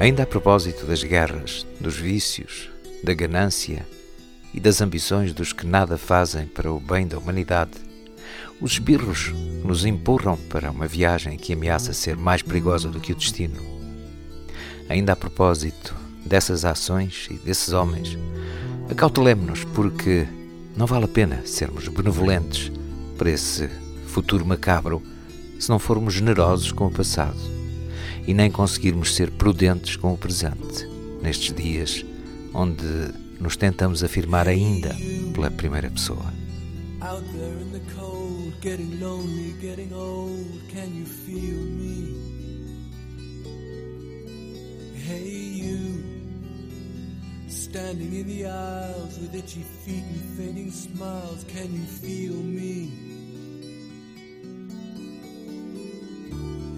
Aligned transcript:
Ainda 0.00 0.22
a 0.22 0.26
propósito 0.26 0.86
das 0.86 1.04
guerras, 1.04 1.66
dos 1.78 1.94
vícios, 1.94 2.70
da 3.04 3.12
ganância 3.12 3.86
e 4.54 4.58
das 4.58 4.80
ambições 4.80 5.34
dos 5.34 5.52
que 5.52 5.66
nada 5.66 5.98
fazem 5.98 6.46
para 6.46 6.72
o 6.72 6.80
bem 6.80 7.06
da 7.06 7.18
humanidade, 7.18 7.72
os 8.62 8.72
espirros 8.72 9.30
nos 9.62 9.84
empurram 9.84 10.38
para 10.38 10.70
uma 10.70 10.86
viagem 10.86 11.36
que 11.36 11.52
ameaça 11.52 11.92
ser 11.92 12.16
mais 12.16 12.40
perigosa 12.40 12.88
do 12.88 12.98
que 12.98 13.12
o 13.12 13.14
destino. 13.14 13.60
Ainda 14.88 15.12
a 15.12 15.16
propósito 15.16 15.94
dessas 16.24 16.64
ações 16.64 17.28
e 17.30 17.34
desses 17.34 17.74
homens, 17.74 18.16
acautelemos-nos 18.90 19.64
porque 19.64 20.26
não 20.78 20.86
vale 20.86 21.04
a 21.04 21.08
pena 21.08 21.42
sermos 21.44 21.88
benevolentes 21.88 22.72
para 23.18 23.30
esse 23.30 23.68
futuro 24.06 24.46
macabro 24.46 25.02
se 25.58 25.68
não 25.68 25.78
formos 25.78 26.14
generosos 26.14 26.72
com 26.72 26.86
o 26.86 26.90
passado 26.90 27.59
e 28.26 28.34
nem 28.34 28.50
conseguirmos 28.50 29.14
ser 29.14 29.30
prudentes 29.30 29.96
com 29.96 30.12
o 30.12 30.18
presente, 30.18 30.86
nestes 31.22 31.54
dias 31.54 32.04
onde 32.52 32.84
nos 33.40 33.56
tentamos 33.56 34.02
afirmar 34.04 34.48
ainda 34.48 34.94
pela 35.32 35.50
primeira 35.50 35.90
pessoa. 35.90 36.32
Out 37.02 37.24
there 37.32 37.56
in 37.62 37.80
cold, 37.96 38.54
getting 38.60 39.00
lonely, 39.00 39.54
getting 39.60 39.92
old, 39.94 40.46
can 40.68 40.94
you 40.94 41.06
feel 41.06 41.56
me? 41.56 42.14
Hey 45.08 45.26
you, 45.26 46.04
standing 47.48 48.14
in 48.14 48.26
the 48.26 48.46
aisles 48.46 49.18
with 49.18 49.34
itchy 49.34 49.64
feet 49.84 50.04
and 50.04 50.36
fading 50.36 50.70
smiles, 50.70 51.44
can 51.44 51.72
you 51.72 51.86
feel 51.86 52.34
me? 52.34 52.92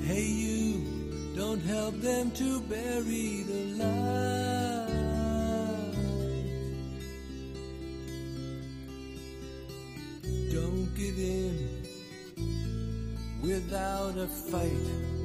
Hey 0.07 0.23
you 0.23 0.92
Don't 1.43 1.61
help 1.61 2.01
them 2.01 2.31
to 2.31 2.61
bury 2.61 3.43
the 3.43 3.65
light. 3.83 4.87
Don't 10.53 10.95
give 10.95 11.19
in 11.19 11.83
without 13.43 14.17
a 14.19 14.29
fight. 14.29 15.22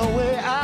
A 0.00 0.16
way 0.16 0.36
out 0.38 0.59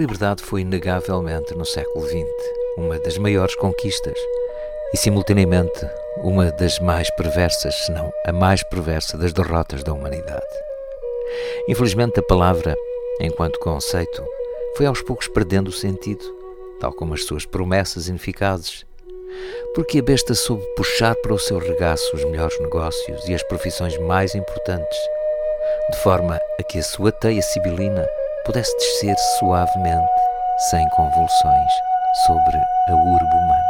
liberdade 0.00 0.42
foi 0.42 0.62
inegavelmente 0.62 1.54
no 1.54 1.66
século 1.66 2.06
XX 2.06 2.24
uma 2.78 2.98
das 2.98 3.18
maiores 3.18 3.54
conquistas 3.54 4.18
e, 4.94 4.96
simultaneamente, 4.96 5.86
uma 6.22 6.50
das 6.50 6.78
mais 6.78 7.10
perversas, 7.16 7.74
se 7.74 7.92
não 7.92 8.10
a 8.24 8.32
mais 8.32 8.62
perversa 8.62 9.18
das 9.18 9.34
derrotas 9.34 9.84
da 9.84 9.92
humanidade. 9.92 10.46
Infelizmente, 11.68 12.18
a 12.18 12.22
palavra, 12.22 12.74
enquanto 13.20 13.60
conceito, 13.60 14.24
foi 14.74 14.86
aos 14.86 15.02
poucos 15.02 15.28
perdendo 15.28 15.68
o 15.68 15.72
sentido, 15.72 16.24
tal 16.80 16.94
como 16.94 17.12
as 17.12 17.24
suas 17.24 17.44
promessas 17.44 18.08
ineficazes, 18.08 18.86
porque 19.74 19.98
a 19.98 20.02
besta 20.02 20.34
soube 20.34 20.64
puxar 20.76 21.14
para 21.16 21.34
o 21.34 21.38
seu 21.38 21.58
regaço 21.58 22.16
os 22.16 22.24
melhores 22.24 22.58
negócios 22.58 23.28
e 23.28 23.34
as 23.34 23.42
profissões 23.42 23.98
mais 23.98 24.34
importantes, 24.34 24.98
de 25.90 25.98
forma 25.98 26.40
a 26.58 26.62
que 26.62 26.78
a 26.78 26.82
sua 26.82 27.12
teia 27.12 27.42
sibilina 27.42 28.08
pudesse 28.44 28.74
descer 28.76 29.16
suavemente, 29.38 30.06
sem 30.70 30.88
convulsões, 30.90 31.72
sobre 32.26 32.56
a 32.88 32.94
urbe 32.94 33.36
humana. 33.36 33.69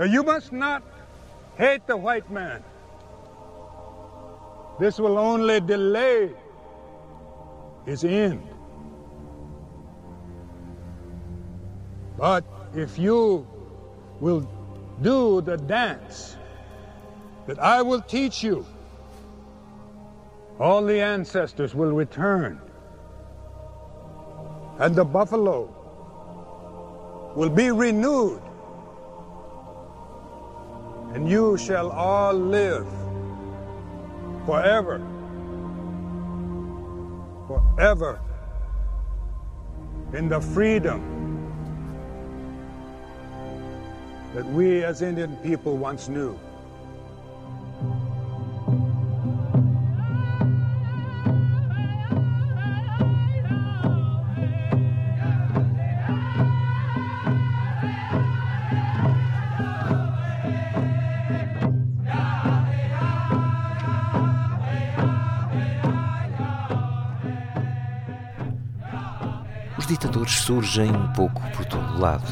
Now, 0.00 0.06
you 0.06 0.22
must 0.22 0.50
not 0.50 0.82
hate 1.58 1.86
the 1.86 1.94
white 1.94 2.30
man. 2.30 2.64
This 4.78 4.98
will 4.98 5.18
only 5.18 5.60
delay 5.60 6.30
his 7.84 8.02
end. 8.02 8.42
But 12.16 12.44
if 12.74 12.98
you 12.98 13.46
will 14.20 14.48
do 15.02 15.42
the 15.42 15.58
dance 15.58 16.34
that 17.46 17.58
I 17.58 17.82
will 17.82 18.00
teach 18.00 18.42
you, 18.42 18.64
all 20.58 20.82
the 20.82 20.98
ancestors 20.98 21.74
will 21.74 21.92
return, 21.92 22.58
and 24.78 24.96
the 24.96 25.04
buffalo 25.04 25.68
will 27.36 27.50
be 27.50 27.70
renewed, 27.70 28.40
and 31.14 31.28
you 31.28 31.56
shall 31.58 31.90
all 31.90 32.32
live 32.32 32.86
forever, 34.46 35.00
forever 37.46 38.20
in 40.12 40.28
the 40.28 40.40
freedom 40.40 41.00
that 44.34 44.46
we 44.46 44.84
as 44.84 45.02
Indian 45.02 45.36
people 45.38 45.76
once 45.76 46.08
knew. 46.08 46.38
Ditadores 69.90 70.34
surgem 70.34 70.88
um 70.88 71.08
pouco 71.08 71.42
por 71.50 71.64
todo 71.64 71.98
lado, 71.98 72.24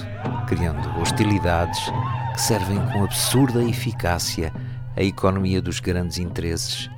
criando 0.47 1.01
hostilidades 1.01 1.81
que 2.33 2.41
servem 2.41 2.79
com 2.93 3.03
absurda 3.03 3.65
eficácia 3.65 4.53
a 4.97 5.03
economia 5.03 5.61
dos 5.61 5.81
grandes 5.81 6.19
interesses. 6.19 6.89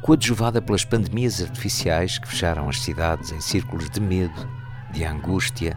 Coadjuvada 0.00 0.62
pelas 0.62 0.86
pandemias 0.86 1.42
artificiais 1.42 2.18
que 2.18 2.26
fecharam 2.26 2.66
as 2.66 2.80
cidades 2.80 3.30
em 3.30 3.42
círculos 3.42 3.90
de 3.90 4.00
medo, 4.00 4.48
de 4.90 5.04
angústia, 5.04 5.76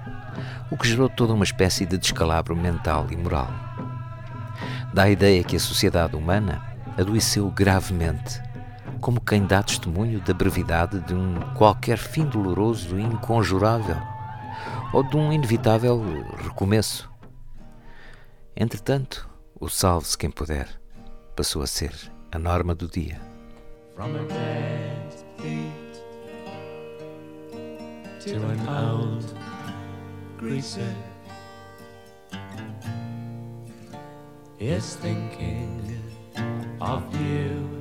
o 0.72 0.78
que 0.78 0.88
gerou 0.88 1.10
toda 1.10 1.34
uma 1.34 1.44
espécie 1.44 1.86
de 1.86 1.98
descalabro 1.98 2.56
mental 2.56 3.08
e 3.12 3.18
moral. 3.18 3.52
Dá 4.94 5.04
a 5.04 5.10
ideia 5.10 5.44
que 5.44 5.58
a 5.58 5.60
sociedade 5.60 6.16
humana 6.16 6.62
adoeceu 6.98 7.52
gravemente 7.52 8.42
como 9.02 9.20
quem 9.20 9.46
dá 9.46 9.64
testemunho 9.64 10.22
da 10.22 10.34
brevidade 10.34 11.00
de 11.02 11.14
um 11.16 11.40
qualquer 11.56 11.98
fim 11.98 12.24
doloroso 12.24 12.98
e 13.00 13.02
inconjurável, 13.02 13.98
ou 14.94 15.04
de 15.04 15.18
um 15.18 15.34
inevitável 15.34 16.00
recomeço. 16.44 17.12
Entretanto, 18.56 19.28
o 19.60 19.68
salve-se 19.68 20.18
quem 20.18 20.30
puder 20.30 20.70
passou 21.36 21.64
a 21.64 21.68
ser 21.68 21.94
a 22.32 22.38
norma 22.38 22.76
do 22.76 22.88
dia. 22.88 23.20
From 23.96 24.16
a 24.16 24.24
dead 24.24 25.26
feet 25.38 26.04
to 28.20 28.36
an 28.36 28.70
old 28.70 29.26
greaser 30.38 30.96
is 34.60 34.96
thinking 34.96 36.00
of 36.80 37.04
you. 37.18 37.81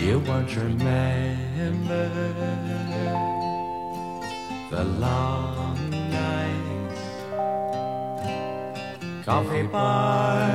You 0.00 0.18
won't 0.20 0.56
remember 0.56 2.08
the 4.70 4.84
long 4.98 5.90
nights, 5.90 7.02
coffee 9.26 9.64
bars, 9.64 10.48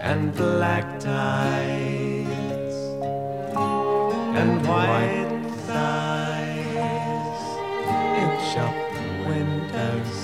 and 0.00 0.32
black 0.36 1.00
ties, 1.00 2.28
and 4.38 4.64
white 4.64 5.42
thighs. 5.66 7.42
In 8.22 8.30
shop 8.52 8.76
windows 9.26 10.14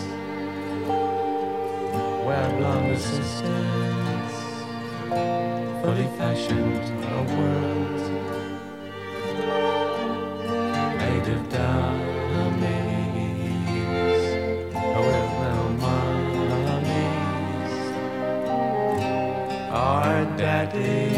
where 2.24 2.48
blonde 2.58 3.00
sisters 3.00 3.94
fully 5.84 6.08
fashioned 6.16 6.84
a 7.04 7.20
world 7.36 8.00
made 10.98 11.28
of 11.34 11.42
dummies 11.50 12.74
with 15.04 15.30
no 15.44 15.56
mummies. 15.84 16.94
Our 19.70 20.24
daddies 20.38 21.12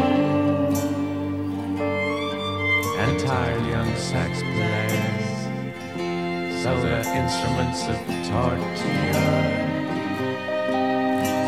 and 3.03 3.21
tired 3.21 3.67
young 3.67 3.97
sax 3.97 4.43
players 4.43 5.37
sold 6.63 6.83
their 6.83 7.05
instruments 7.21 7.81
of 7.93 7.99
torture 8.29 9.57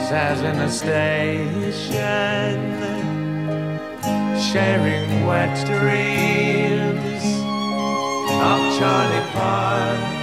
says 0.08 0.40
in 0.50 0.56
a 0.68 0.70
station 0.70 1.78
sharing 4.50 5.26
wet 5.26 5.56
dreams 5.66 7.24
of 8.48 8.58
Charlie 8.78 9.26
Parker 9.32 10.17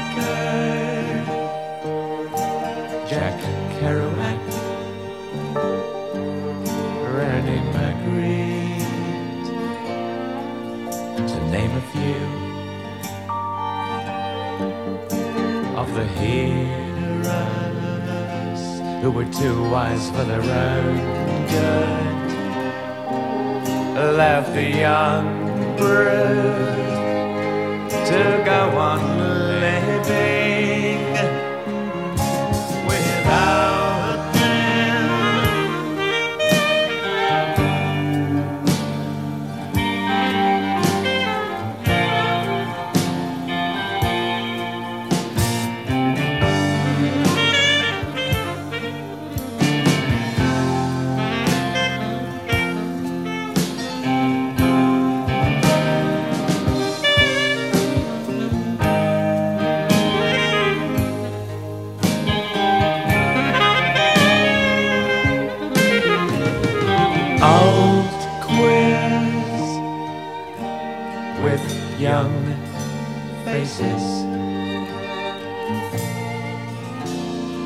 Jack 3.16 3.40
Kerouac, 3.80 4.42
René 7.16 7.58
Magritte, 7.72 8.92
to 11.30 11.38
name 11.50 11.72
a 11.72 11.84
few 11.94 12.24
of 15.78 15.88
the 15.94 16.06
heroes 16.20 17.04
who 19.02 19.10
were 19.12 19.30
too 19.32 19.58
wise 19.70 20.10
for 20.10 20.26
their 20.26 20.44
own 20.44 20.96
good. 21.54 22.16
Left 24.18 24.52
the 24.54 24.70
young 24.72 25.26
brood 25.78 26.66
to 28.10 28.44
go 28.44 28.78
on 28.78 29.00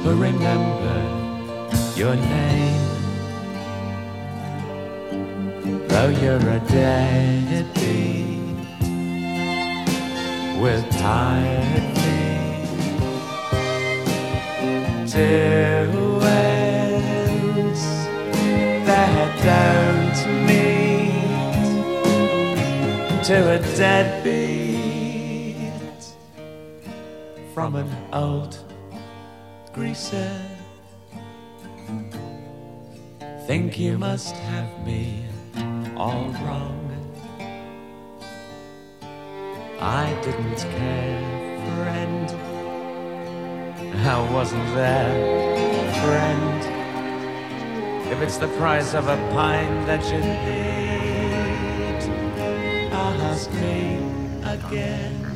remember 0.06 0.98
your 1.96 2.16
name. 2.16 2.86
Though 5.88 6.10
you're 6.10 6.38
a 6.38 6.60
deadbeat, 6.68 8.40
with 10.60 10.90
tired 10.92 11.98
feet 11.98 12.70
to 15.12 15.20
ends 16.24 17.84
that 18.86 19.30
don't 19.44 20.20
meet 20.46 21.30
to 23.24 23.38
a 23.52 23.60
deadbeat 23.78 24.80
from 27.54 27.76
an 27.76 27.90
old 28.14 28.69
greaser. 29.80 30.42
Think 33.48 33.80
you 33.80 33.98
must 33.98 34.36
have 34.36 34.86
me 34.86 35.24
all 35.96 36.28
wrong. 36.44 36.86
I 39.80 40.06
didn't 40.22 40.58
care, 40.76 41.58
friend. 41.78 42.28
I 44.06 44.34
wasn't 44.34 44.68
there, 44.76 45.16
friend. 46.04 46.60
If 48.12 48.20
it's 48.22 48.38
the 48.38 48.50
price 48.60 48.94
of 48.94 49.08
a 49.08 49.18
pint 49.32 49.88
that 49.88 50.04
you 50.12 50.20
need, 50.50 52.02
ask 52.92 53.50
me 53.54 53.98
again. 54.44 55.29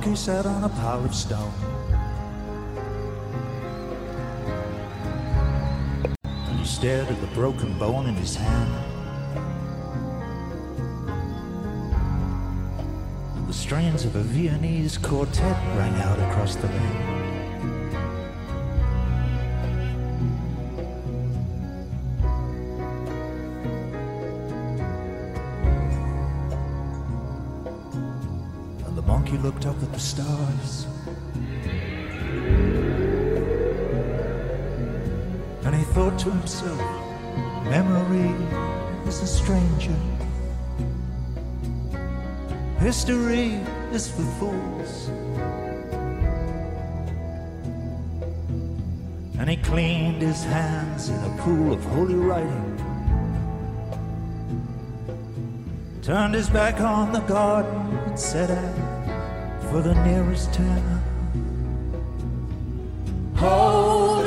Monkey 0.00 0.16
sat 0.16 0.46
on 0.46 0.64
a 0.64 0.68
pile 0.70 1.04
of 1.04 1.14
stone. 1.14 1.52
And 6.24 6.58
he 6.58 6.64
stared 6.64 7.06
at 7.08 7.20
the 7.20 7.26
broken 7.34 7.78
bone 7.78 8.06
in 8.06 8.14
his 8.14 8.34
hand. 8.34 8.74
And 13.36 13.46
the 13.46 13.52
strains 13.52 14.06
of 14.06 14.16
a 14.16 14.22
Viennese 14.22 14.96
quartet 14.96 15.58
rang 15.76 15.92
out 16.00 16.18
across 16.30 16.56
the 16.56 16.68
land. 16.68 17.19
Stars. 30.00 30.86
And 35.64 35.74
he 35.74 35.84
thought 35.92 36.18
to 36.20 36.30
himself, 36.30 36.80
memory 37.64 38.34
is 39.06 39.20
a 39.20 39.26
stranger. 39.26 39.96
History 42.78 43.60
is 43.92 44.10
for 44.10 44.22
fools. 44.38 45.08
And 49.38 49.48
he 49.48 49.56
cleaned 49.56 50.22
his 50.22 50.42
hands 50.44 51.10
in 51.10 51.16
a 51.16 51.36
pool 51.42 51.72
of 51.72 51.84
holy 51.84 52.14
writing. 52.14 52.76
Turned 56.02 56.34
his 56.34 56.48
back 56.48 56.80
on 56.80 57.12
the 57.12 57.20
garden 57.20 57.98
and 58.06 58.18
set 58.18 58.50
out 58.50 58.74
ah, 58.78 58.89
for 59.70 59.80
the 59.82 59.94
nearest 60.04 60.52
town. 60.52 61.00
Hold 63.36 64.19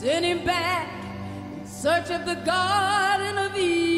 sent 0.00 0.24
him 0.24 0.42
back 0.46 0.88
in 1.58 1.66
search 1.66 2.08
of 2.10 2.24
the 2.24 2.36
Garden 2.36 3.36
of 3.36 3.54
Eden. 3.54 3.90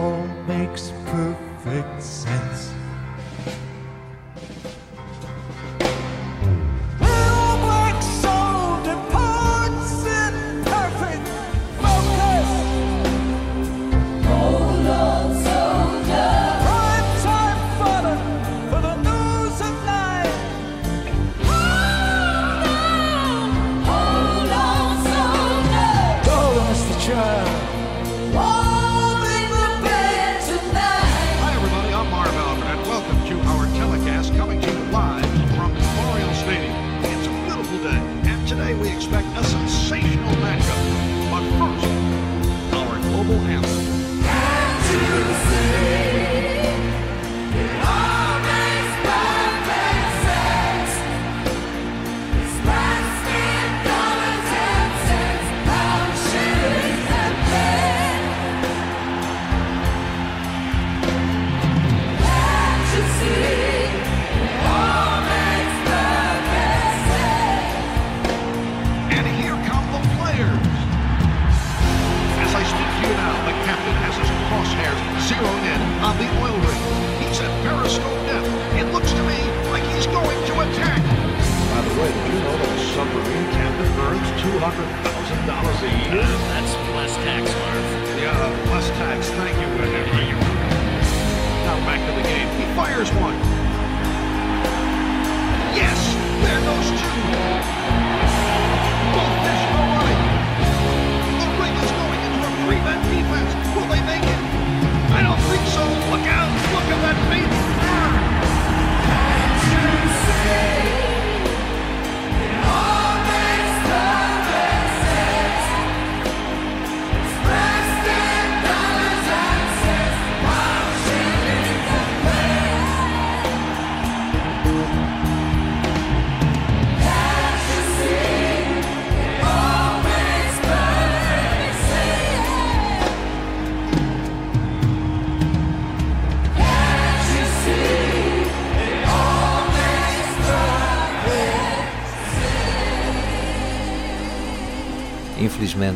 All 0.00 0.26
makes 0.46 0.92
perfect 1.04 2.02
sense. 2.02 2.79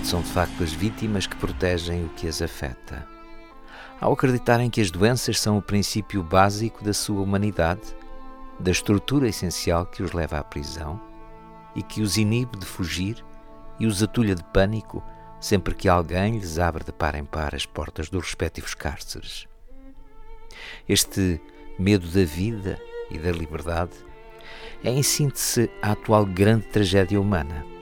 São 0.04 0.20
de 0.20 0.28
facto 0.28 0.62
as 0.62 0.70
vítimas 0.70 1.26
que 1.26 1.34
protegem 1.34 2.04
o 2.04 2.10
que 2.10 2.28
as 2.28 2.42
afeta. 2.42 3.08
Ao 3.98 4.12
acreditarem 4.12 4.68
que 4.68 4.82
as 4.82 4.90
doenças 4.90 5.40
são 5.40 5.56
o 5.56 5.62
princípio 5.62 6.22
básico 6.22 6.84
da 6.84 6.92
sua 6.92 7.22
humanidade, 7.22 7.80
da 8.60 8.70
estrutura 8.70 9.28
essencial 9.28 9.86
que 9.86 10.02
os 10.02 10.12
leva 10.12 10.38
à 10.38 10.44
prisão 10.44 11.00
e 11.74 11.82
que 11.82 12.02
os 12.02 12.18
inibe 12.18 12.58
de 12.58 12.66
fugir 12.66 13.24
e 13.80 13.86
os 13.86 14.02
atulha 14.02 14.34
de 14.34 14.44
pânico 14.44 15.02
sempre 15.40 15.74
que 15.74 15.88
alguém 15.88 16.38
lhes 16.38 16.58
abre 16.58 16.84
de 16.84 16.92
par 16.92 17.14
em 17.14 17.24
par 17.24 17.54
as 17.54 17.64
portas 17.64 18.10
dos 18.10 18.24
respectivos 18.24 18.74
cárceres. 18.74 19.48
Este 20.86 21.40
medo 21.78 22.06
da 22.08 22.24
vida 22.24 22.78
e 23.10 23.18
da 23.18 23.32
liberdade 23.32 23.94
é, 24.84 24.90
em 24.90 25.02
síntese, 25.02 25.70
a 25.80 25.92
atual 25.92 26.26
grande 26.26 26.66
tragédia 26.66 27.18
humana. 27.18 27.73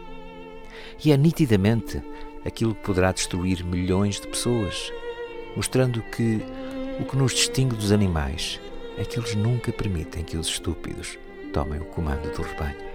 E 1.04 1.10
é 1.10 1.16
nitidamente 1.16 2.00
aquilo 2.44 2.74
que 2.74 2.82
poderá 2.82 3.10
destruir 3.10 3.64
milhões 3.64 4.20
de 4.20 4.28
pessoas, 4.28 4.92
mostrando 5.56 6.00
que 6.02 6.40
o 7.00 7.04
que 7.04 7.16
nos 7.16 7.32
distingue 7.32 7.74
dos 7.74 7.90
animais 7.90 8.60
é 8.96 9.04
que 9.04 9.18
eles 9.18 9.34
nunca 9.34 9.72
permitem 9.72 10.22
que 10.22 10.36
os 10.36 10.46
estúpidos 10.46 11.18
tomem 11.52 11.80
o 11.80 11.84
comando 11.86 12.30
do 12.32 12.42
rebanho. 12.42 12.91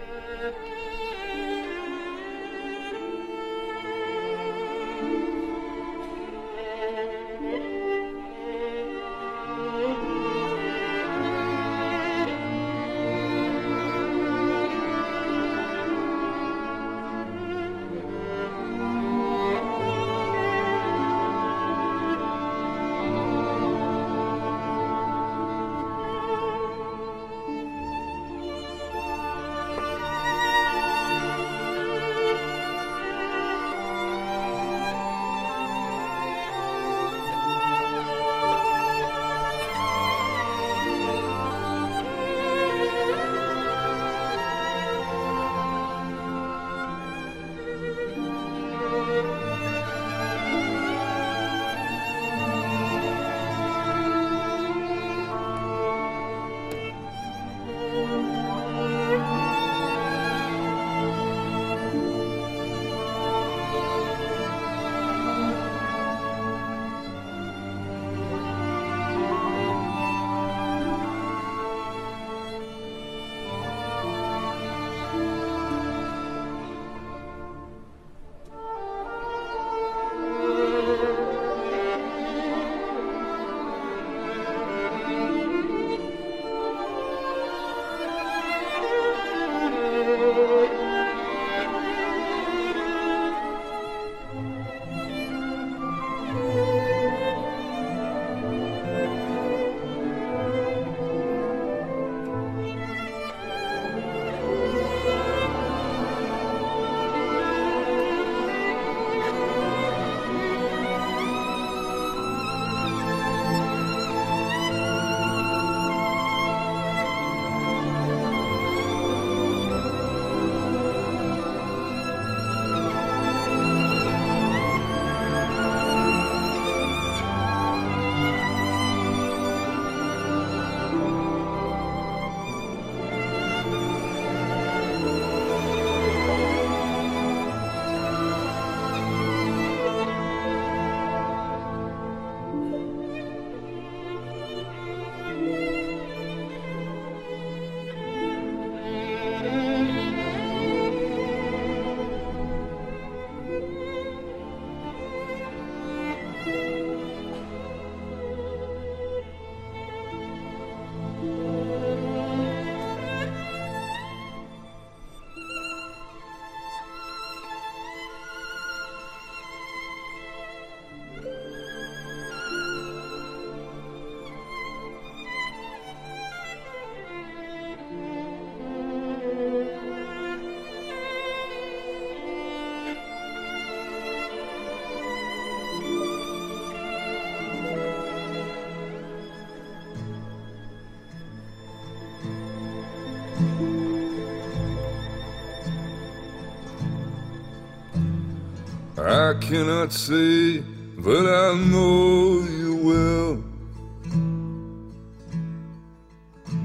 Cannot 199.37 199.91
say 199.91 200.63
but 200.99 201.27
I 201.27 201.53
know 201.55 202.41
you 202.41 202.75
will. 202.75 203.43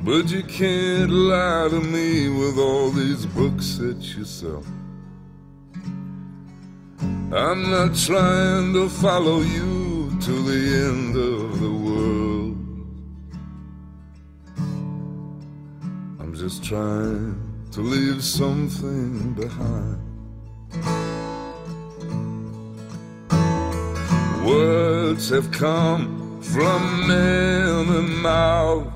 But 0.03 0.31
you 0.31 0.43
can't 0.43 1.11
lie 1.11 1.69
to 1.71 1.81
me 1.81 2.31
with 2.31 2.59
all 2.59 2.91
these 2.91 3.27
books 3.27 3.79
you 4.17 4.25
sell. 4.25 4.65
I'm 7.01 7.71
not 7.71 7.95
trying 7.95 8.73
to 8.73 8.89
follow 8.89 9.41
you 9.43 10.19
to 10.23 10.33
the 10.33 10.61
end 10.89 11.17
of 11.17 11.61
the 11.61 11.71
world. 11.71 12.57
I'm 16.21 16.35
just 16.35 16.65
trying 16.65 17.37
to 17.73 17.81
leave 17.81 18.25
something 18.25 19.35
behind. 19.35 20.12
Words 25.23 25.31
have 25.31 25.53
come 25.53 26.43
from 26.43 27.07
many 27.07 28.09
mouths. 28.23 28.91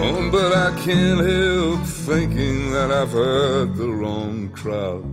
Oh, 0.00 0.30
but 0.32 0.56
I 0.56 0.70
can't 0.82 1.20
help 1.20 1.80
thinking 1.84 2.70
that 2.72 2.90
I've 2.90 3.10
heard 3.10 3.76
the 3.76 3.88
wrong 3.88 4.48
crowd. 4.50 5.04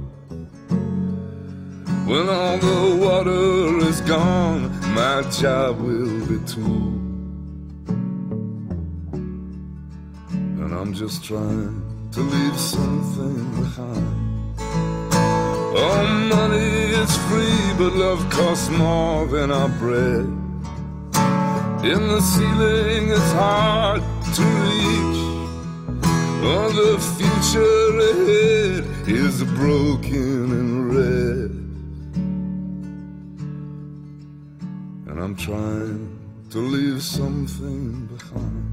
When 2.07 2.29
all 2.29 2.57
the 2.59 2.95
water 3.05 3.85
is 3.89 3.99
gone, 4.01 4.71
my 4.95 5.23
job 5.29 5.81
will 5.81 6.25
be 6.27 6.39
too. 6.47 6.97
And 10.31 10.73
I'm 10.73 10.93
just 10.93 11.25
trying 11.25 11.81
to 12.11 12.21
leave 12.21 12.57
something 12.57 13.51
behind. 13.61 14.30
Oh, 15.73 16.03
money 16.29 16.91
is 17.01 17.15
free, 17.27 17.73
but 17.77 17.93
love 17.93 18.29
costs 18.29 18.69
more 18.69 19.25
than 19.25 19.51
our 19.51 19.69
bread. 19.69 20.25
In 21.83 22.07
the 22.07 22.21
ceiling, 22.21 23.09
it's 23.09 23.31
hard 23.31 24.01
to 24.35 24.43
reach. 24.43 25.21
Oh, 26.43 26.69
the 26.81 26.99
future 27.17 27.99
ahead 28.11 28.83
is 29.07 29.43
broken 29.43 30.51
and 30.59 30.93
red. 30.93 31.51
And 35.07 35.19
I'm 35.23 35.35
trying 35.35 36.19
to 36.49 36.59
leave 36.59 37.01
something 37.01 38.07
behind. 38.07 38.70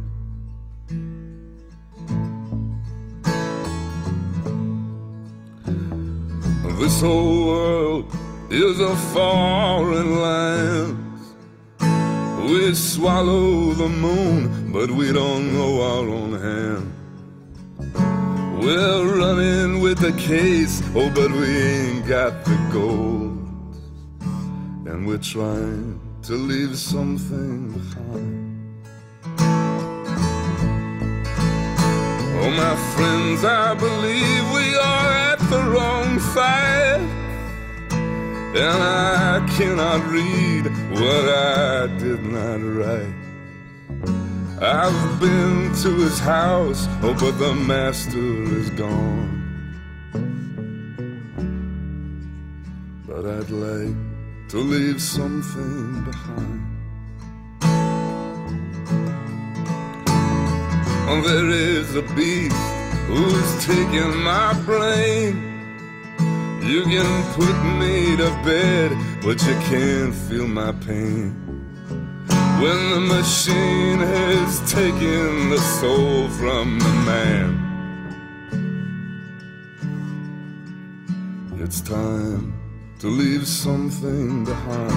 This 6.78 7.00
whole 7.00 7.46
world 7.46 8.16
is 8.50 8.78
a 8.78 8.94
foreign 9.12 10.20
land. 10.22 10.96
We 12.48 12.72
swallow 12.72 13.72
the 13.74 13.88
moon, 13.88 14.70
but 14.72 14.88
we 14.88 15.12
don't 15.12 15.52
know 15.52 15.82
our 15.82 16.08
own 16.08 16.32
hand. 16.38 16.92
We're 18.62 19.18
running 19.18 19.80
with 19.80 19.98
the 19.98 20.12
case, 20.12 20.80
oh, 20.94 21.10
but 21.10 21.32
we 21.32 21.48
ain't 21.48 22.06
got 22.06 22.44
the 22.44 22.56
gold. 22.72 23.76
And 24.86 25.04
we're 25.04 25.18
trying 25.18 26.00
to 26.22 26.34
leave 26.34 26.78
something 26.78 27.72
behind. 27.72 28.84
Oh, 32.40 32.50
my 32.50 32.76
friends, 32.94 33.44
I 33.44 33.74
believe 33.74 34.44
we 34.54 34.76
are 34.76 35.17
the 35.50 35.62
wrong 35.62 36.20
side. 36.20 37.00
And 37.90 38.82
I 38.82 39.46
cannot 39.56 40.06
read 40.08 40.64
what 40.90 41.24
I 41.28 41.86
did 41.98 42.22
not 42.22 42.60
write. 42.60 43.14
I've 44.60 45.20
been 45.20 45.72
to 45.82 45.90
his 45.96 46.18
house, 46.18 46.86
oh, 47.02 47.16
but 47.18 47.38
the 47.38 47.54
master 47.54 48.18
is 48.18 48.70
gone. 48.70 49.36
But 53.06 53.24
I'd 53.24 53.50
like 53.50 53.96
to 54.48 54.58
leave 54.58 55.00
something 55.00 56.04
behind. 56.04 56.64
Oh, 61.10 61.22
there 61.22 61.48
is 61.48 61.94
a 61.94 62.02
beast 62.14 62.77
who's 63.08 63.50
taking 63.64 64.14
my 64.22 64.52
brain. 64.66 65.32
You 66.62 66.82
can 66.84 67.10
put 67.32 67.56
me 67.80 68.16
to 68.18 68.28
bed, 68.44 68.90
but 69.22 69.42
you 69.46 69.54
can't 69.70 70.14
feel 70.14 70.46
my 70.46 70.72
pain. 70.72 71.32
When 72.62 72.80
the 72.90 73.00
machine 73.00 74.00
has 74.00 74.60
taken 74.70 75.48
the 75.48 75.58
soul 75.80 76.28
from 76.38 76.78
the 76.78 76.94
man, 77.10 77.48
it's 81.62 81.80
time 81.80 82.52
to 82.98 83.06
leave 83.06 83.46
something 83.46 84.44
behind. 84.44 84.92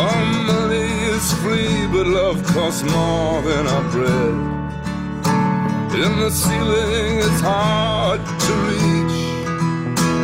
All 0.00 0.26
money 0.54 0.90
is 1.14 1.32
free, 1.34 1.86
but 1.92 2.06
love 2.06 2.42
costs 2.46 2.82
more 2.82 3.42
than 3.42 3.66
our 3.68 3.90
bread. 3.92 4.55
In 5.94 6.18
the 6.20 6.30
ceiling, 6.30 7.18
it's 7.18 7.40
hard 7.40 8.20
to 8.20 8.52
reach. 8.68 9.18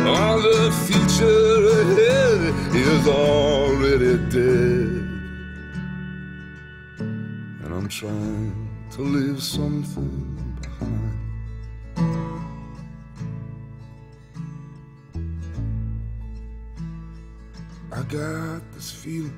All 0.05 0.39
the 0.41 0.71
future 0.85 1.57
ahead 1.81 2.41
is 2.75 3.07
already 3.07 4.17
dead. 4.29 4.91
And 6.99 7.73
I'm 7.73 7.87
trying 7.87 8.69
to 8.91 9.01
leave 9.01 9.41
something 9.41 10.57
behind. 10.61 11.13
I 17.91 18.03
got 18.03 18.61
this 18.73 18.91
feeling 18.91 19.33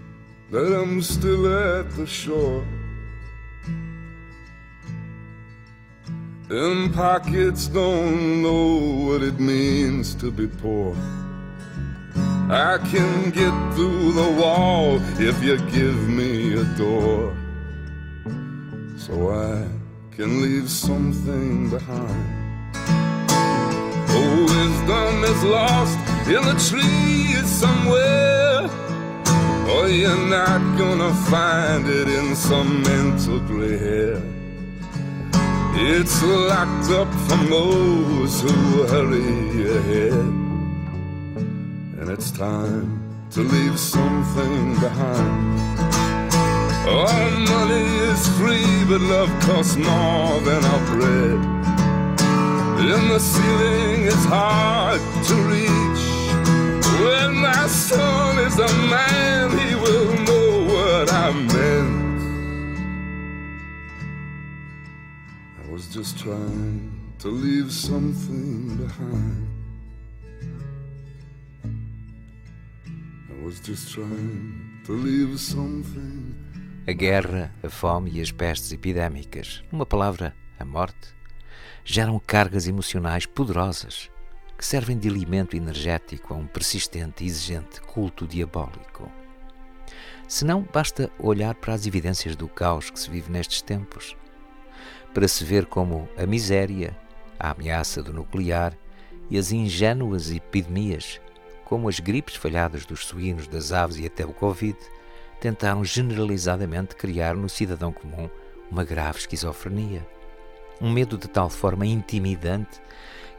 that 0.51 0.81
I'm 0.81 1.01
still 1.01 1.47
at 1.47 1.91
the 1.91 2.05
shore. 2.05 2.65
And 6.57 6.93
pockets 6.93 7.67
don't 7.67 8.41
know 8.41 9.07
what 9.07 9.21
it 9.21 9.41
means 9.41 10.15
to 10.15 10.31
be 10.31 10.47
poor. 10.47 10.95
I 12.49 12.77
can 12.77 13.29
get 13.31 13.53
through 13.75 14.13
the 14.13 14.31
wall 14.39 15.01
if 15.19 15.43
you 15.43 15.57
give 15.71 16.07
me 16.07 16.53
a 16.53 16.63
door. 16.77 17.35
So 18.95 19.31
I 19.31 19.67
can 20.15 20.41
leave 20.41 20.69
something 20.69 21.69
behind. 21.69 22.25
Oh, 24.17 24.45
wisdom 24.55 25.25
is 25.25 25.43
lost 25.43 25.99
in 26.29 26.41
the 26.49 26.57
trees 26.69 27.45
somewhere. 27.49 28.69
Oh, 29.67 29.87
you're 29.87 30.29
not 30.29 30.61
gonna 30.77 31.13
find 31.29 31.85
it 31.85 32.07
in 32.07 32.33
some 32.33 32.81
mental 32.81 33.41
gray 33.41 33.77
hair. 33.77 34.34
It's 35.77 36.23
locked 36.23 36.89
up 36.89 37.13
from 37.27 37.49
those 37.49 38.39
who 38.39 38.83
hurry 38.87 39.77
ahead. 39.77 40.13
And 41.99 42.09
it's 42.09 42.31
time 42.31 43.01
to 43.31 43.41
leave 43.41 43.77
something 43.77 44.75
behind. 44.79 45.59
All 46.87 47.29
money 47.55 47.87
is 48.09 48.25
free, 48.37 48.85
but 48.87 49.01
love 49.01 49.29
costs 49.41 49.75
more 49.75 50.39
than 50.47 50.63
our 50.63 50.95
bread. 50.95 51.39
And 52.79 53.11
the 53.11 53.19
ceiling 53.19 54.03
is 54.03 54.23
hard 54.25 55.01
to 55.27 55.35
reach. 55.51 56.03
When 57.03 57.35
my 57.35 57.67
son 57.67 58.39
is 58.39 58.57
a 58.59 58.71
man, 58.87 59.51
he 59.57 59.75
will 59.75 60.13
know 60.23 60.73
what 60.73 61.11
I 61.11 61.33
meant. 61.33 61.94
Just 65.95 66.17
trying 66.17 66.91
to 67.19 67.29
leave 67.29 67.71
something 67.71 68.75
behind. 68.75 69.47
I 73.29 73.45
was 73.45 73.61
just 73.61 73.93
trying 73.93 74.81
to 74.85 74.91
leave 74.91 75.39
something. 75.39 76.35
A 76.85 76.91
guerra, 76.91 77.49
a 77.63 77.69
fome 77.69 78.11
e 78.11 78.19
as 78.19 78.29
pestes 78.29 78.73
epidémicas, 78.73 79.63
numa 79.71 79.85
palavra, 79.85 80.35
a 80.59 80.65
morte, 80.65 81.15
geram 81.85 82.19
cargas 82.19 82.67
emocionais 82.67 83.25
poderosas 83.25 84.11
que 84.57 84.65
servem 84.65 84.97
de 84.97 85.07
alimento 85.07 85.55
energético 85.55 86.33
a 86.33 86.37
um 86.37 86.45
persistente 86.45 87.23
e 87.23 87.27
exigente 87.27 87.79
culto 87.79 88.27
diabólico. 88.27 89.09
Se 90.27 90.43
não, 90.43 90.61
basta 90.61 91.09
olhar 91.17 91.55
para 91.55 91.73
as 91.73 91.85
evidências 91.85 92.35
do 92.35 92.49
caos 92.49 92.89
que 92.89 92.99
se 92.99 93.09
vive 93.09 93.31
nestes 93.31 93.61
tempos, 93.61 94.17
para 95.15 95.29
se 95.29 95.45
ver 95.45 95.65
como 95.65 96.09
a 96.17 96.25
miséria, 96.25 96.93
a 97.39 97.51
ameaça 97.51 98.03
do 98.03 98.11
nuclear 98.11 98.77
e 99.29 99.37
as 99.37 99.49
ingênuas 99.53 100.29
epidemias, 100.29 101.21
como 101.63 101.87
as 101.87 102.01
gripes 102.01 102.35
falhadas 102.35 102.85
dos 102.85 103.05
suínos, 103.05 103.47
das 103.47 103.71
aves 103.71 103.97
e 103.97 104.05
até 104.05 104.25
o 104.25 104.33
Covid, 104.33 104.77
tentaram 105.39 105.85
generalizadamente 105.85 106.97
criar 106.97 107.33
no 107.33 107.47
cidadão 107.47 107.93
comum 107.93 108.29
uma 108.69 108.83
grave 108.83 109.19
esquizofrenia. 109.19 110.05
Um 110.81 110.91
medo 110.91 111.17
de 111.17 111.29
tal 111.29 111.49
forma 111.49 111.85
intimidante 111.85 112.81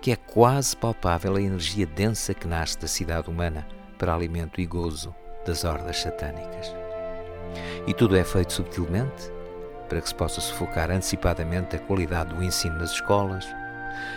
que 0.00 0.10
é 0.10 0.16
quase 0.16 0.74
palpável 0.74 1.36
a 1.36 1.42
energia 1.42 1.84
densa 1.84 2.32
que 2.32 2.48
nasce 2.48 2.78
da 2.78 2.88
cidade 2.88 3.28
humana 3.28 3.68
para 3.98 4.14
alimento 4.14 4.62
e 4.62 4.66
gozo 4.66 5.14
das 5.44 5.62
hordas 5.62 5.98
satânicas. 5.98 6.74
E 7.86 7.92
tudo 7.92 8.16
é 8.16 8.24
feito 8.24 8.54
subtilmente 8.54 9.35
para 9.88 10.00
que 10.00 10.08
se 10.08 10.14
possa 10.14 10.40
sufocar 10.40 10.90
antecipadamente 10.90 11.76
a 11.76 11.78
qualidade 11.78 12.34
do 12.34 12.42
ensino 12.42 12.78
nas 12.78 12.92
escolas, 12.92 13.46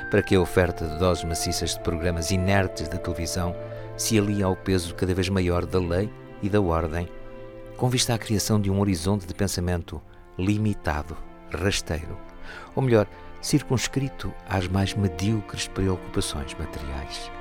para 0.09 0.21
que 0.21 0.35
a 0.35 0.41
oferta 0.41 0.87
de 0.87 0.97
doses 0.97 1.23
maciças 1.23 1.75
de 1.75 1.79
programas 1.81 2.31
inertes 2.31 2.87
da 2.87 2.97
televisão 2.97 3.55
se 3.97 4.17
alie 4.17 4.43
ao 4.43 4.55
peso 4.55 4.95
cada 4.95 5.13
vez 5.13 5.29
maior 5.29 5.65
da 5.65 5.79
lei 5.79 6.11
e 6.41 6.49
da 6.49 6.61
ordem, 6.61 7.07
com 7.77 7.89
vista 7.89 8.13
à 8.13 8.17
criação 8.17 8.59
de 8.59 8.69
um 8.69 8.79
horizonte 8.79 9.25
de 9.25 9.33
pensamento 9.33 10.01
limitado, 10.37 11.17
rasteiro, 11.51 12.17
ou 12.75 12.83
melhor, 12.83 13.07
circunscrito 13.41 14.33
às 14.47 14.67
mais 14.67 14.93
medíocres 14.93 15.67
preocupações 15.67 16.53
materiais. 16.55 17.31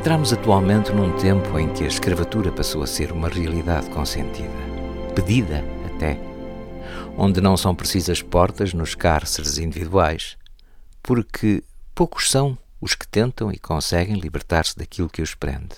Entramos 0.00 0.32
atualmente 0.32 0.92
num 0.92 1.14
tempo 1.18 1.58
em 1.58 1.70
que 1.74 1.84
a 1.84 1.86
escravatura 1.86 2.50
passou 2.50 2.82
a 2.82 2.86
ser 2.86 3.12
uma 3.12 3.28
realidade 3.28 3.90
consentida, 3.90 4.48
pedida 5.14 5.62
até, 5.84 6.18
onde 7.18 7.38
não 7.38 7.54
são 7.54 7.74
precisas 7.74 8.22
portas 8.22 8.72
nos 8.72 8.94
cárceres 8.94 9.58
individuais, 9.58 10.38
porque 11.02 11.62
poucos 11.94 12.30
são 12.30 12.56
os 12.80 12.94
que 12.94 13.06
tentam 13.06 13.52
e 13.52 13.58
conseguem 13.58 14.18
libertar-se 14.18 14.74
daquilo 14.74 15.10
que 15.10 15.20
os 15.20 15.34
prende. 15.34 15.76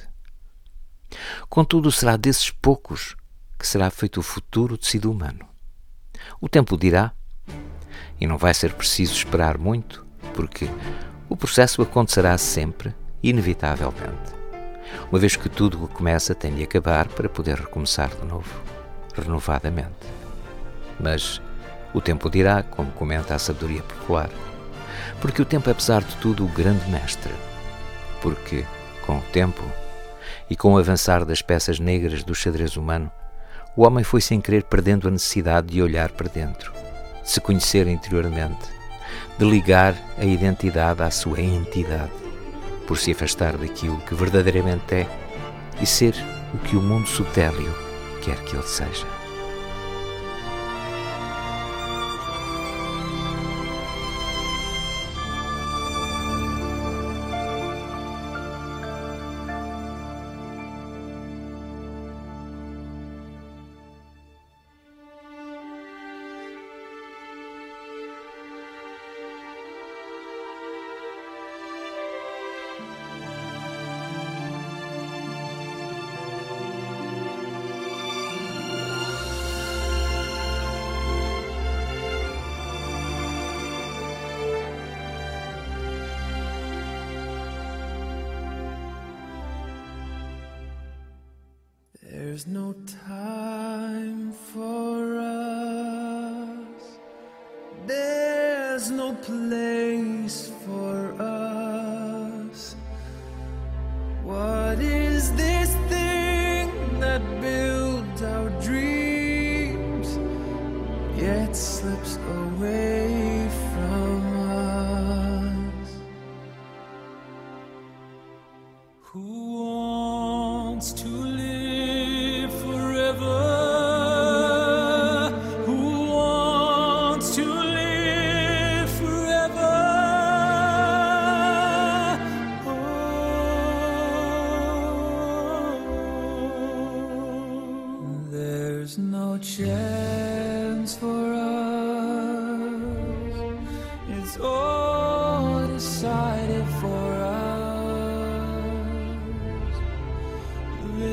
Contudo, 1.48 1.90
será 1.90 2.16
desses 2.16 2.48
poucos 2.48 3.16
que 3.58 3.66
será 3.66 3.90
feito 3.90 4.20
o 4.20 4.22
futuro 4.22 4.78
tecido 4.78 5.10
humano. 5.10 5.44
O 6.40 6.48
tempo 6.48 6.78
dirá, 6.78 7.10
e 8.20 8.26
não 8.28 8.38
vai 8.38 8.54
ser 8.54 8.72
preciso 8.74 9.14
esperar 9.14 9.58
muito, 9.58 10.06
porque 10.32 10.70
o 11.28 11.36
processo 11.36 11.82
acontecerá 11.82 12.38
sempre 12.38 12.94
inevitavelmente. 13.22 14.42
Uma 15.10 15.18
vez 15.18 15.36
que 15.36 15.48
tudo 15.48 15.82
o 15.82 15.88
que 15.88 15.94
começa 15.94 16.34
tem 16.34 16.54
de 16.54 16.62
acabar 16.62 17.08
para 17.08 17.28
poder 17.28 17.56
recomeçar 17.56 18.08
de 18.08 18.26
novo, 18.26 18.50
renovadamente. 19.14 20.06
Mas 20.98 21.40
o 21.94 22.00
tempo 22.00 22.30
dirá, 22.30 22.62
como 22.62 22.90
comenta 22.92 23.34
a 23.34 23.38
sabedoria 23.38 23.82
popular, 23.82 24.30
porque 25.20 25.40
o 25.40 25.44
tempo 25.44 25.68
é, 25.68 25.72
apesar 25.72 26.02
de 26.02 26.16
tudo, 26.16 26.44
o 26.44 26.48
grande 26.48 26.88
mestre. 26.90 27.32
Porque, 28.20 28.64
com 29.06 29.18
o 29.18 29.22
tempo 29.32 29.62
e 30.48 30.56
com 30.56 30.74
o 30.74 30.78
avançar 30.78 31.24
das 31.24 31.42
peças 31.42 31.78
negras 31.78 32.22
do 32.22 32.34
xadrez 32.34 32.76
humano, 32.76 33.10
o 33.76 33.86
homem 33.86 34.04
foi 34.04 34.20
sem 34.20 34.40
querer 34.40 34.64
perdendo 34.64 35.08
a 35.08 35.10
necessidade 35.10 35.68
de 35.68 35.82
olhar 35.82 36.10
para 36.10 36.28
dentro, 36.28 36.72
de 37.22 37.30
se 37.30 37.40
conhecer 37.40 37.86
interiormente, 37.86 38.68
de 39.38 39.44
ligar 39.44 39.94
a 40.18 40.24
identidade 40.24 41.02
à 41.02 41.10
sua 41.10 41.40
entidade 41.40 42.21
por 42.86 42.98
se 42.98 43.12
afastar 43.12 43.56
daquilo 43.56 43.98
que 44.00 44.14
verdadeiramente 44.14 44.94
é 44.94 45.06
e 45.80 45.86
ser 45.86 46.14
o 46.54 46.58
que 46.58 46.76
o 46.76 46.82
mundo 46.82 47.08
subtélio 47.08 47.72
quer 48.22 48.36
que 48.44 48.56
ele 48.56 48.66
seja. 48.66 49.21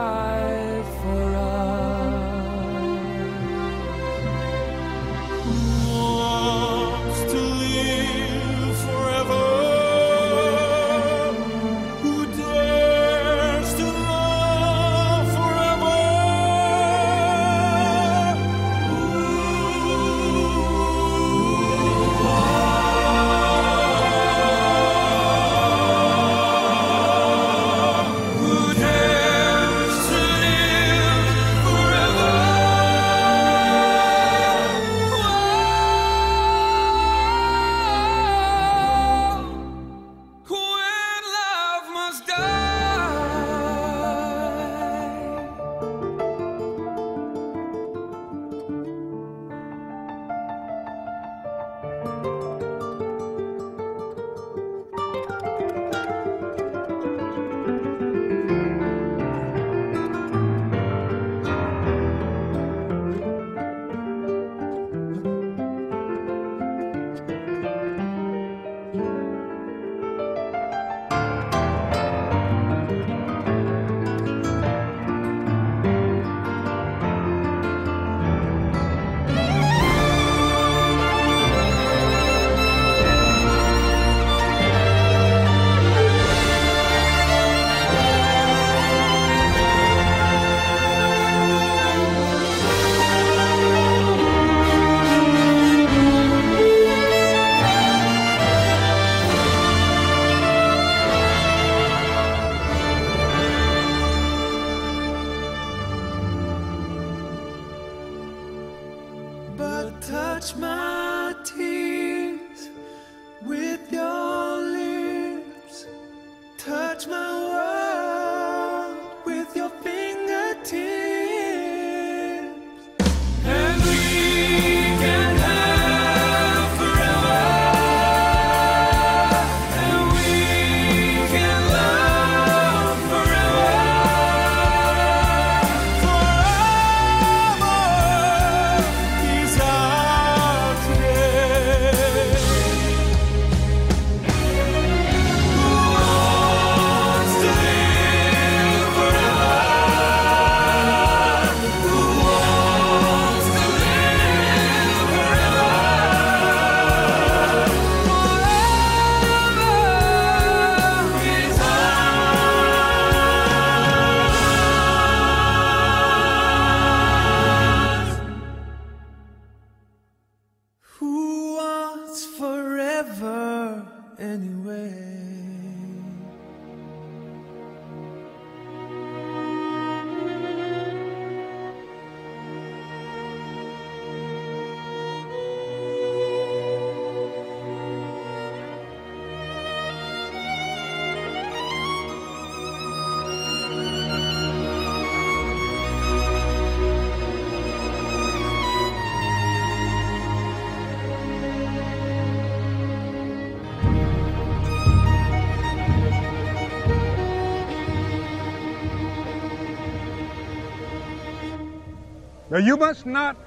Now 212.58 212.64
you 212.64 212.76
must 212.76 213.06
not 213.06 213.38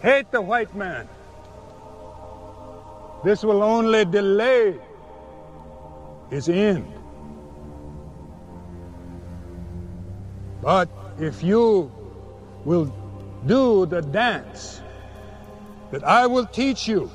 hate 0.00 0.30
the 0.30 0.40
white 0.40 0.74
man. 0.74 1.06
This 3.22 3.44
will 3.44 3.62
only 3.62 4.06
delay 4.06 4.74
his 6.30 6.48
end. 6.48 6.90
But 10.62 10.88
if 11.20 11.42
you 11.42 11.92
will 12.64 12.90
do 13.44 13.84
the 13.84 14.00
dance 14.00 14.80
that 15.90 16.02
I 16.02 16.26
will 16.26 16.46
teach 16.46 16.88
you, 16.88 17.10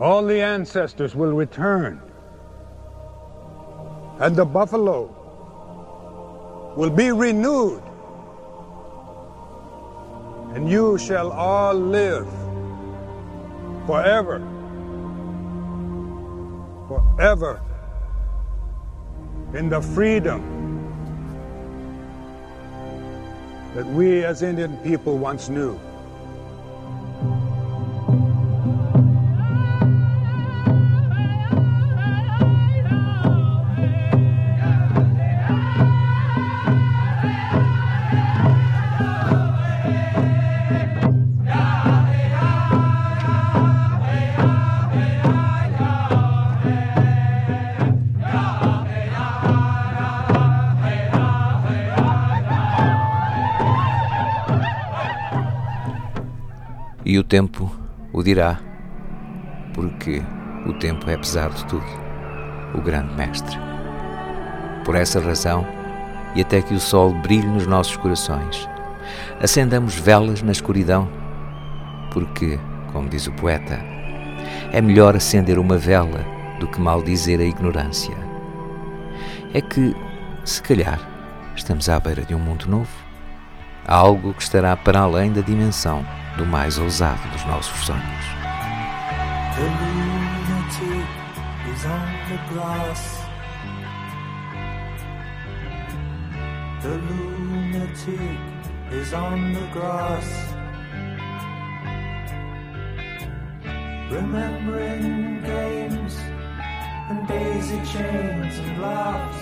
all 0.00 0.24
the 0.24 0.40
ancestors 0.40 1.14
will 1.14 1.34
return. 1.34 2.00
And 4.20 4.34
the 4.34 4.46
buffalo 4.46 5.04
will 6.78 6.88
be 6.88 7.12
renewed 7.12 7.82
and 10.54 10.70
you 10.70 10.96
shall 10.98 11.32
all 11.32 11.74
live 11.74 12.28
forever, 13.86 14.38
forever 16.88 17.60
in 19.54 19.68
the 19.68 19.80
freedom 19.80 20.40
that 23.74 23.84
we 23.86 24.24
as 24.24 24.42
Indian 24.42 24.76
people 24.78 25.18
once 25.18 25.48
knew. 25.48 25.78
E 57.14 57.18
o 57.20 57.22
tempo 57.22 57.70
o 58.12 58.24
dirá, 58.24 58.58
porque 59.72 60.20
o 60.66 60.72
tempo 60.72 61.08
é, 61.08 61.14
apesar 61.14 61.48
de 61.50 61.64
tudo, 61.66 61.86
o 62.74 62.80
grande 62.80 63.14
mestre. 63.14 63.56
Por 64.84 64.96
essa 64.96 65.20
razão, 65.20 65.64
e 66.34 66.40
até 66.40 66.60
que 66.60 66.74
o 66.74 66.80
sol 66.80 67.14
brilhe 67.14 67.46
nos 67.46 67.68
nossos 67.68 67.96
corações, 67.96 68.68
acendamos 69.40 69.94
velas 69.94 70.42
na 70.42 70.50
escuridão, 70.50 71.08
porque, 72.12 72.58
como 72.92 73.08
diz 73.08 73.28
o 73.28 73.32
poeta, 73.34 73.78
é 74.72 74.80
melhor 74.80 75.14
acender 75.14 75.56
uma 75.56 75.78
vela 75.78 76.26
do 76.58 76.66
que 76.66 76.80
maldizer 76.80 77.38
a 77.38 77.44
ignorância. 77.44 78.16
É 79.52 79.60
que, 79.60 79.94
se 80.44 80.60
calhar, 80.60 80.98
estamos 81.54 81.88
à 81.88 82.00
beira 82.00 82.22
de 82.22 82.34
um 82.34 82.40
mundo 82.40 82.66
novo. 82.66 82.90
Algo 83.86 84.34
que 84.34 84.42
estará 84.42 84.76
para 84.76 84.98
além 84.98 85.32
da 85.32 85.42
dimensão 85.42 86.04
do 86.36 86.46
mais 86.46 86.78
ousado 86.78 87.28
dos 87.28 87.44
nossos 87.44 87.86
sonhos. 87.86 88.24
The 89.54 89.62
lunatic 89.62 91.06
is 91.72 91.84
on 91.84 92.08
the 92.28 92.38
grass. 92.52 93.20
The 96.82 96.96
lunatic 97.08 98.40
is 98.90 99.12
on 99.14 99.52
the 99.52 99.66
grass. 99.72 100.54
Remembering 104.10 105.42
games 105.42 106.16
and 107.10 107.28
daisy 107.28 107.80
chains 107.92 108.58
and 108.58 108.82
laughs. 108.82 109.38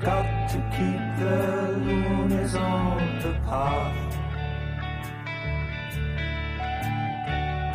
Got 0.00 0.48
to 0.50 0.58
keep 0.76 1.00
the 1.18 1.78
loonies 1.84 2.54
on 2.54 3.18
the 3.20 3.32
path. 3.46 4.03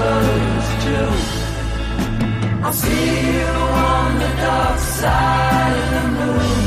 Burns 0.00 0.68
too, 0.84 1.12
I'll 2.64 2.72
see 2.72 3.36
you 3.36 3.52
on 3.92 4.18
the 4.24 4.32
dark 4.44 4.78
side 4.98 5.76
of 5.82 5.88
the 5.94 6.04
moon. 6.16 6.64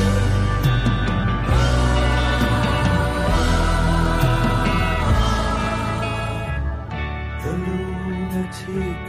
The 7.43 7.53
lunatic 7.65 9.01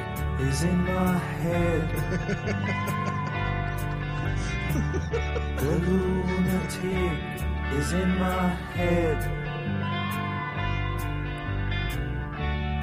is 0.49 0.59
in 0.71 0.79
my 0.93 1.19
head. 1.43 1.89
the 5.61 5.75
lunatic 5.87 7.19
is 7.79 7.89
in 7.93 8.11
my 8.19 8.49
head. 8.77 9.44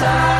Side 0.00 0.39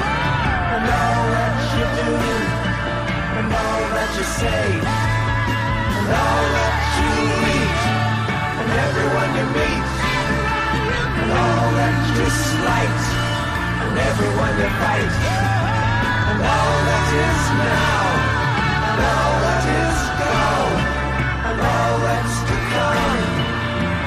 and 0.71 0.87
all 0.87 1.23
that 1.35 1.55
you 1.75 1.85
do, 1.99 2.11
and 3.39 3.47
all 3.51 3.83
that 3.91 4.11
you 4.15 4.25
say, 4.39 4.67
and 5.99 6.07
all 6.15 6.45
that 6.55 6.75
you 6.95 7.11
eat, 7.59 7.81
and 8.59 8.69
everyone 8.87 9.31
you 9.35 9.45
meet, 9.51 9.89
and 11.19 11.29
all 11.43 11.67
that 11.75 11.97
you 12.15 12.27
slight, 12.47 13.01
and 13.83 13.93
everyone 13.99 14.53
you 14.63 14.69
fight, 14.79 15.15
and 16.31 16.39
all 16.39 16.77
that 16.87 17.07
is 17.19 17.43
now, 17.67 18.03
and 18.87 18.99
all 19.11 19.35
that 19.43 19.63
is 19.83 19.99
gone, 20.23 20.79
and 21.51 21.59
all 21.67 21.95
that's 22.07 22.37
to 22.47 22.57
come, 22.71 23.19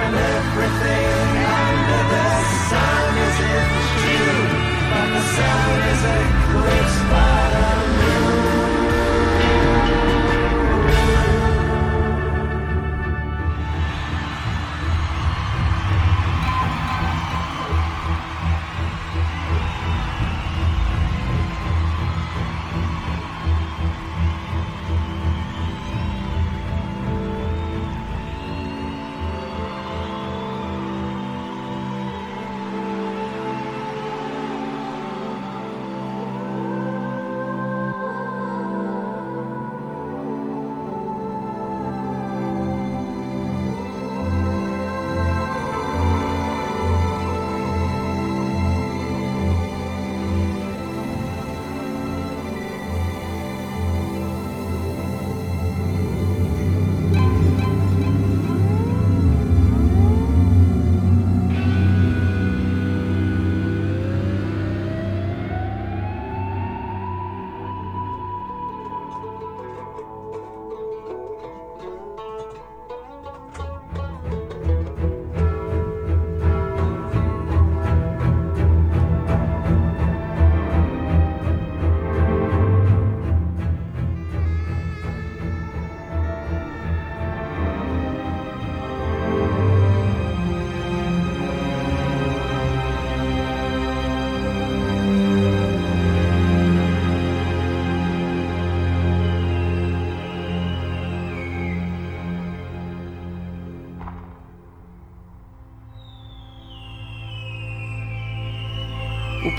and 0.05 0.15
everything 0.33 1.29
under 1.61 2.03
the 2.15 2.29
sun 2.73 3.11
is 3.27 3.37
in 3.53 3.69
June, 4.01 4.49
but 4.97 5.07
the 5.13 5.25
sun 5.37 5.77
is 5.93 6.03
eclipsed 6.09 6.44
by 6.55 6.84